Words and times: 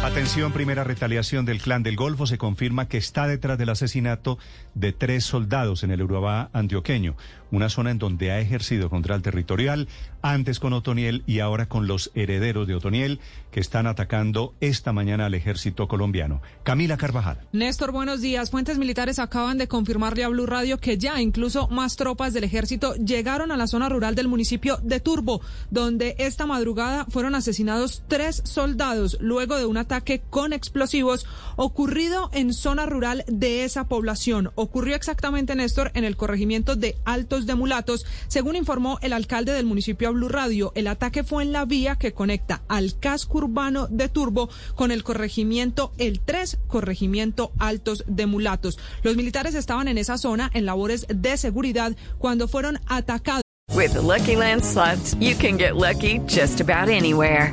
Atención, 0.00 0.52
primera 0.52 0.84
retaliación 0.84 1.44
del 1.44 1.60
Clan 1.60 1.82
del 1.82 1.96
Golfo. 1.96 2.26
Se 2.26 2.38
confirma 2.38 2.86
que 2.86 2.98
está 2.98 3.26
detrás 3.26 3.58
del 3.58 3.68
asesinato 3.70 4.38
de 4.74 4.92
tres 4.92 5.24
soldados 5.24 5.82
en 5.82 5.90
el 5.90 6.02
Urabá 6.02 6.50
antioqueño, 6.52 7.16
una 7.50 7.68
zona 7.68 7.90
en 7.90 7.98
donde 7.98 8.30
ha 8.30 8.38
ejercido 8.38 8.90
control 8.90 9.22
territorial, 9.22 9.88
antes 10.22 10.60
con 10.60 10.72
Otoniel 10.72 11.24
y 11.26 11.40
ahora 11.40 11.66
con 11.66 11.88
los 11.88 12.12
herederos 12.14 12.68
de 12.68 12.76
Otoniel, 12.76 13.20
que 13.50 13.58
están 13.58 13.86
atacando 13.88 14.54
esta 14.60 14.92
mañana 14.92 15.26
al 15.26 15.34
ejército 15.34 15.88
colombiano. 15.88 16.42
Camila 16.62 16.96
Carvajal. 16.96 17.40
Néstor, 17.52 17.90
buenos 17.90 18.20
días. 18.20 18.50
Fuentes 18.50 18.78
militares 18.78 19.18
acaban 19.18 19.58
de 19.58 19.66
confirmarle 19.66 20.22
a 20.22 20.28
Blue 20.28 20.46
Radio 20.46 20.78
que 20.78 20.96
ya 20.96 21.20
incluso 21.20 21.66
más 21.68 21.96
tropas 21.96 22.32
del 22.32 22.44
ejército 22.44 22.94
llegaron 22.94 23.50
a 23.50 23.56
la 23.56 23.66
zona 23.66 23.88
rural 23.88 24.14
del 24.14 24.28
municipio 24.28 24.78
de 24.82 25.00
Turbo, 25.00 25.40
donde 25.70 26.14
esta 26.18 26.46
madrugada 26.46 27.04
fueron 27.06 27.34
asesinados 27.34 28.04
tres 28.06 28.42
soldados 28.44 29.18
luego 29.20 29.56
de 29.56 29.66
un 29.66 29.76
ataque 29.88 30.20
con 30.28 30.52
explosivos 30.52 31.26
ocurrido 31.56 32.28
en 32.34 32.52
zona 32.52 32.84
rural 32.84 33.24
de 33.26 33.64
esa 33.64 33.88
población. 33.88 34.50
Ocurrió 34.54 34.94
exactamente, 34.94 35.54
Néstor, 35.54 35.90
en 35.94 36.04
el 36.04 36.16
corregimiento 36.16 36.76
de 36.76 36.98
Altos 37.06 37.46
de 37.46 37.54
Mulatos, 37.54 38.04
según 38.28 38.54
informó 38.54 38.98
el 39.00 39.14
alcalde 39.14 39.52
del 39.52 39.64
municipio 39.64 40.08
a 40.08 40.12
Blue 40.12 40.28
Radio. 40.28 40.72
El 40.74 40.88
ataque 40.88 41.24
fue 41.24 41.42
en 41.42 41.52
la 41.52 41.64
vía 41.64 41.96
que 41.96 42.12
conecta 42.12 42.62
al 42.68 42.98
casco 42.98 43.38
urbano 43.38 43.86
de 43.88 44.10
Turbo 44.10 44.50
con 44.74 44.92
el 44.92 45.02
corregimiento 45.02 45.92
El 45.96 46.20
3, 46.20 46.58
corregimiento 46.66 47.52
Altos 47.58 48.04
de 48.06 48.26
Mulatos. 48.26 48.78
Los 49.02 49.16
militares 49.16 49.54
estaban 49.54 49.88
en 49.88 49.96
esa 49.96 50.18
zona 50.18 50.50
en 50.52 50.66
labores 50.66 51.06
de 51.08 51.36
seguridad 51.38 51.96
cuando 52.18 52.46
fueron 52.46 52.78
atacados. 52.86 53.42
With 53.74 53.92
the 53.92 54.02
Lucky 54.02 54.36
Land 54.36 54.64
you 55.20 55.34
can 55.34 55.56
get 55.56 55.76
lucky 55.76 56.20
just 56.26 56.60
about 56.60 56.88
anywhere. 56.88 57.52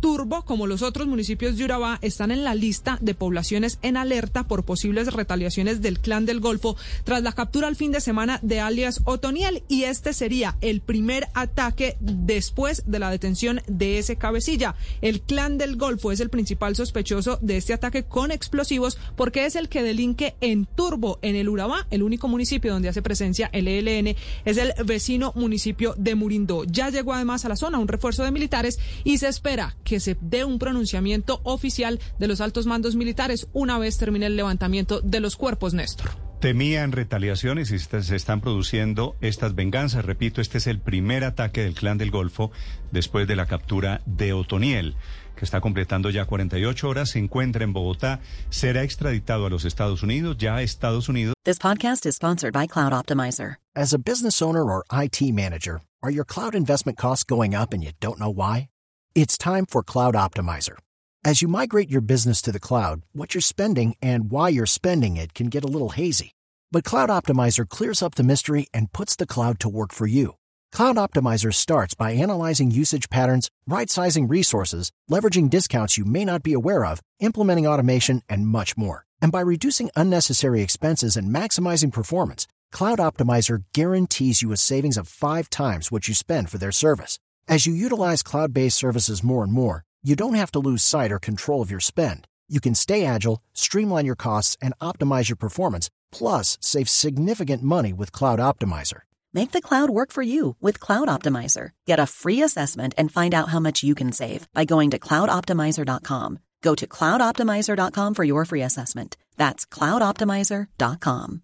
Turbo, 0.00 0.44
como 0.44 0.66
los 0.66 0.82
otros 0.82 1.08
municipios 1.08 1.56
de 1.56 1.64
Urabá, 1.64 1.98
están 2.02 2.30
en 2.30 2.44
la 2.44 2.54
lista 2.54 2.98
de 3.00 3.14
poblaciones 3.14 3.78
en 3.82 3.96
alerta 3.96 4.46
por 4.46 4.64
posibles 4.64 5.12
retaliaciones 5.12 5.82
del 5.82 5.98
Clan 5.98 6.26
del 6.26 6.40
Golfo 6.40 6.76
tras 7.04 7.22
la 7.22 7.32
captura 7.32 7.68
al 7.68 7.76
fin 7.76 7.92
de 7.92 8.00
semana 8.00 8.38
de 8.42 8.60
alias 8.60 9.00
Otoniel 9.04 9.62
y 9.68 9.84
este 9.84 10.12
sería 10.12 10.56
el 10.60 10.80
primer 10.80 11.28
ataque 11.34 11.96
después 12.00 12.84
de 12.86 12.98
la 12.98 13.10
detención 13.10 13.60
de 13.66 13.98
ese 13.98 14.16
cabecilla. 14.16 14.76
El 15.00 15.20
Clan 15.20 15.58
del 15.58 15.76
Golfo 15.76 16.12
es 16.12 16.20
el 16.20 16.30
principal 16.30 16.76
sospechoso 16.76 17.38
de 17.42 17.56
este 17.56 17.72
ataque 17.72 18.04
con 18.04 18.30
explosivos 18.30 18.98
porque 19.16 19.46
es 19.46 19.56
el 19.56 19.68
que 19.68 19.82
delinque 19.82 20.36
en 20.40 20.66
Turbo, 20.66 21.18
en 21.22 21.34
el 21.36 21.48
Urabá, 21.48 21.86
el 21.90 22.02
único 22.02 22.28
municipio 22.28 22.72
donde 22.72 22.88
hace 22.88 23.02
presencia 23.02 23.50
el 23.52 23.66
ELN, 23.66 24.16
es 24.44 24.56
el 24.56 24.72
vecino 24.84 25.32
municipio 25.34 25.94
de 25.96 26.14
Murindó. 26.14 26.64
Ya 26.64 26.90
llegó 26.90 27.14
además 27.14 27.44
a 27.44 27.48
la 27.48 27.56
zona 27.56 27.78
un 27.78 27.88
refuerzo 27.88 28.22
de 28.22 28.30
militares 28.30 28.78
y 29.04 29.18
se 29.18 29.28
espera 29.28 29.76
se 30.00 30.16
dé 30.20 30.44
un 30.44 30.58
pronunciamiento 30.58 31.40
oficial 31.44 31.98
de 32.18 32.28
los 32.28 32.40
altos 32.40 32.66
mandos 32.66 32.94
militares 32.94 33.48
una 33.52 33.78
vez 33.78 33.98
termine 33.98 34.26
el 34.26 34.36
levantamiento 34.36 35.00
de 35.00 35.20
los 35.20 35.36
cuerpos, 35.36 35.74
Néstor. 35.74 36.10
Temían 36.40 36.92
retaliaciones 36.92 37.72
y 37.72 37.78
se 37.80 38.14
están 38.14 38.40
produciendo 38.40 39.16
estas 39.20 39.56
venganzas. 39.56 40.04
Repito, 40.04 40.40
este 40.40 40.58
es 40.58 40.68
el 40.68 40.78
primer 40.78 41.24
ataque 41.24 41.64
del 41.64 41.74
Clan 41.74 41.98
del 41.98 42.12
Golfo 42.12 42.52
después 42.92 43.26
de 43.26 43.34
la 43.34 43.46
captura 43.46 44.02
de 44.06 44.32
Otoniel, 44.32 44.94
que 45.34 45.44
está 45.44 45.60
completando 45.60 46.10
ya 46.10 46.26
48 46.26 46.88
horas, 46.88 47.10
se 47.10 47.18
encuentra 47.18 47.64
en 47.64 47.72
Bogotá, 47.72 48.20
será 48.50 48.84
extraditado 48.84 49.46
a 49.46 49.50
los 49.50 49.64
Estados 49.64 50.04
Unidos, 50.04 50.36
ya 50.38 50.56
a 50.56 50.62
Estados 50.62 51.08
Unidos. 51.08 51.34
This 51.44 51.58
podcast 51.58 52.06
is 52.06 52.14
sponsored 52.14 52.52
by 52.52 52.68
Cloud 52.68 52.92
Optimizer. 52.92 53.56
As 53.74 53.92
a 53.92 53.98
business 53.98 54.40
owner 54.40 54.62
or 54.62 54.84
IT 54.92 55.20
manager, 55.32 55.80
are 56.02 56.12
your 56.12 56.24
cloud 56.24 56.54
investment 56.54 56.98
costs 56.98 57.24
going 57.24 57.54
up 57.54 57.72
and 57.72 57.82
you 57.82 57.90
don't 58.00 58.18
know 58.18 58.30
why? 58.30 58.68
It's 59.14 59.36
time 59.36 59.66
for 59.66 59.82
Cloud 59.82 60.14
Optimizer. 60.14 60.76
As 61.24 61.42
you 61.42 61.48
migrate 61.48 61.90
your 61.90 62.00
business 62.00 62.40
to 62.42 62.52
the 62.52 62.60
cloud, 62.60 63.02
what 63.12 63.34
you're 63.34 63.40
spending 63.40 63.96
and 64.00 64.30
why 64.30 64.48
you're 64.48 64.64
spending 64.64 65.16
it 65.16 65.34
can 65.34 65.48
get 65.48 65.64
a 65.64 65.66
little 65.66 65.88
hazy. 65.88 66.30
But 66.70 66.84
Cloud 66.84 67.08
Optimizer 67.08 67.68
clears 67.68 68.00
up 68.00 68.14
the 68.14 68.22
mystery 68.22 68.68
and 68.72 68.92
puts 68.92 69.16
the 69.16 69.26
cloud 69.26 69.58
to 69.60 69.68
work 69.68 69.92
for 69.92 70.06
you. 70.06 70.34
Cloud 70.70 70.94
Optimizer 70.96 71.52
starts 71.52 71.94
by 71.94 72.12
analyzing 72.12 72.70
usage 72.70 73.10
patterns, 73.10 73.50
right 73.66 73.90
sizing 73.90 74.28
resources, 74.28 74.92
leveraging 75.10 75.50
discounts 75.50 75.98
you 75.98 76.04
may 76.04 76.24
not 76.24 76.44
be 76.44 76.52
aware 76.52 76.84
of, 76.84 77.00
implementing 77.18 77.66
automation, 77.66 78.22
and 78.28 78.46
much 78.46 78.76
more. 78.76 79.04
And 79.20 79.32
by 79.32 79.40
reducing 79.40 79.90
unnecessary 79.96 80.62
expenses 80.62 81.16
and 81.16 81.34
maximizing 81.34 81.92
performance, 81.92 82.46
Cloud 82.70 83.00
Optimizer 83.00 83.64
guarantees 83.72 84.42
you 84.42 84.52
a 84.52 84.56
savings 84.56 84.96
of 84.96 85.08
five 85.08 85.50
times 85.50 85.90
what 85.90 86.06
you 86.06 86.14
spend 86.14 86.50
for 86.50 86.58
their 86.58 86.70
service. 86.70 87.18
As 87.50 87.66
you 87.66 87.72
utilize 87.72 88.22
cloud 88.22 88.52
based 88.52 88.76
services 88.76 89.24
more 89.24 89.42
and 89.42 89.50
more, 89.50 89.82
you 90.02 90.14
don't 90.14 90.34
have 90.34 90.50
to 90.50 90.58
lose 90.58 90.82
sight 90.82 91.10
or 91.10 91.18
control 91.18 91.62
of 91.62 91.70
your 91.70 91.80
spend. 91.80 92.26
You 92.46 92.60
can 92.60 92.74
stay 92.74 93.06
agile, 93.06 93.40
streamline 93.54 94.04
your 94.04 94.16
costs, 94.16 94.54
and 94.60 94.74
optimize 94.82 95.30
your 95.30 95.36
performance, 95.36 95.88
plus 96.12 96.58
save 96.60 96.90
significant 96.90 97.62
money 97.62 97.94
with 97.94 98.12
Cloud 98.12 98.38
Optimizer. 98.38 99.00
Make 99.32 99.52
the 99.52 99.62
cloud 99.62 99.88
work 99.88 100.12
for 100.12 100.22
you 100.22 100.56
with 100.60 100.78
Cloud 100.78 101.08
Optimizer. 101.08 101.70
Get 101.86 101.98
a 101.98 102.06
free 102.06 102.42
assessment 102.42 102.92
and 102.98 103.10
find 103.10 103.32
out 103.32 103.48
how 103.48 103.60
much 103.60 103.82
you 103.82 103.94
can 103.94 104.12
save 104.12 104.46
by 104.52 104.66
going 104.66 104.90
to 104.90 104.98
cloudoptimizer.com. 104.98 106.38
Go 106.60 106.74
to 106.74 106.86
cloudoptimizer.com 106.86 108.14
for 108.14 108.24
your 108.24 108.44
free 108.44 108.62
assessment. 108.62 109.16
That's 109.38 109.64
cloudoptimizer.com. 109.64 111.42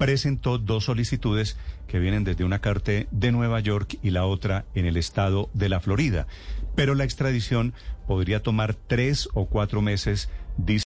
presentó 0.00 0.56
dos 0.56 0.84
solicitudes 0.84 1.56
que 1.90 1.98
vienen 1.98 2.22
desde 2.22 2.44
una 2.44 2.60
corte 2.60 3.08
de 3.10 3.32
Nueva 3.32 3.58
York 3.58 3.98
y 4.00 4.10
la 4.10 4.24
otra 4.24 4.64
en 4.76 4.86
el 4.86 4.96
estado 4.96 5.50
de 5.54 5.68
la 5.68 5.80
Florida. 5.80 6.28
Pero 6.76 6.94
la 6.94 7.02
extradición 7.02 7.74
podría 8.06 8.44
tomar 8.44 8.74
tres 8.74 9.28
o 9.34 9.46
cuatro 9.46 9.82
meses. 9.82 10.28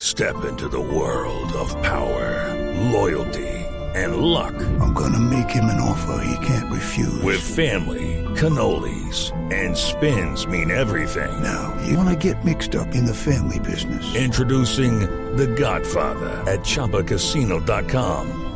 Step 0.02 0.36
into 0.48 0.70
the 0.70 0.78
world 0.78 1.52
of 1.52 1.74
power, 1.82 2.54
loyalty, 2.90 3.46
and 3.94 4.16
luck. 4.16 4.54
I'm 4.80 4.94
gonna 4.94 5.18
make 5.18 5.50
him 5.50 5.66
an 5.66 5.80
offer 5.80 6.24
he 6.24 6.46
can't 6.46 6.72
refuse. 6.72 7.22
With 7.22 7.40
family, 7.40 8.24
cannolis, 8.34 9.32
and 9.52 9.76
spins 9.76 10.46
mean 10.46 10.70
everything. 10.70 11.42
Now, 11.42 11.74
you 11.86 11.98
wanna 11.98 12.16
get 12.16 12.42
mixed 12.42 12.74
up 12.74 12.94
in 12.94 13.04
the 13.04 13.14
family 13.14 13.58
business. 13.58 14.14
Introducing 14.14 15.00
The 15.36 15.46
Godfather 15.46 16.42
at 16.50 16.60
ChumbaCasino.com. 16.60 18.55